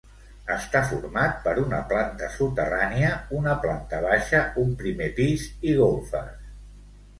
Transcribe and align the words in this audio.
Està 0.53 0.79
format 0.91 1.35
per 1.43 1.53
una 1.63 1.81
planta 1.91 2.29
soterrània, 2.37 3.13
una 3.41 3.55
planta 3.67 4.01
baixa, 4.09 4.43
un 4.65 4.75
primer 4.83 5.13
pis 5.23 5.47
i 5.73 5.79
golfes. 5.85 6.53